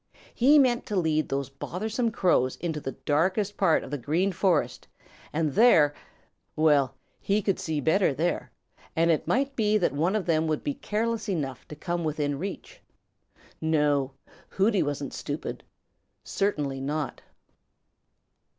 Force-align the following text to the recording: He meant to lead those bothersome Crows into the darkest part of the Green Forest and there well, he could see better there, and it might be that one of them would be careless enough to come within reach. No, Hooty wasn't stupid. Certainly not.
He 0.33 0.57
meant 0.57 0.87
to 0.87 0.95
lead 0.95 1.29
those 1.29 1.51
bothersome 1.51 2.09
Crows 2.09 2.55
into 2.55 2.79
the 2.79 2.93
darkest 3.05 3.55
part 3.55 3.83
of 3.83 3.91
the 3.91 3.99
Green 3.99 4.31
Forest 4.31 4.87
and 5.31 5.53
there 5.53 5.93
well, 6.55 6.95
he 7.19 7.39
could 7.39 7.59
see 7.59 7.79
better 7.79 8.11
there, 8.11 8.51
and 8.95 9.11
it 9.11 9.27
might 9.27 9.55
be 9.55 9.77
that 9.77 9.93
one 9.93 10.15
of 10.15 10.25
them 10.25 10.47
would 10.47 10.63
be 10.63 10.73
careless 10.73 11.29
enough 11.29 11.67
to 11.67 11.75
come 11.75 12.03
within 12.03 12.39
reach. 12.39 12.81
No, 13.61 14.13
Hooty 14.49 14.81
wasn't 14.81 15.13
stupid. 15.13 15.63
Certainly 16.23 16.81
not. 16.81 17.21